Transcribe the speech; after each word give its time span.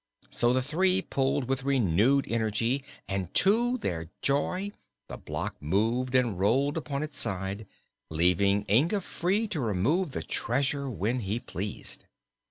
So 0.31 0.51
the 0.51 0.63
three 0.63 1.03
pulled 1.03 1.43
with 1.47 1.61
renewed 1.63 2.25
energy 2.27 2.83
and 3.07 3.31
to 3.35 3.77
their 3.77 4.09
joy 4.23 4.71
the 5.07 5.17
block 5.17 5.61
moved 5.61 6.15
and 6.15 6.39
rolled 6.39 6.75
upon 6.75 7.03
its 7.03 7.19
side, 7.19 7.67
leaving 8.09 8.65
Inga 8.67 9.01
free 9.01 9.47
to 9.49 9.59
remove 9.61 10.13
the 10.13 10.23
treasure 10.23 10.89
when 10.89 11.19
he 11.19 11.39
pleased. 11.39 12.05